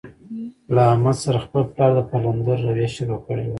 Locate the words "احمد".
0.91-1.15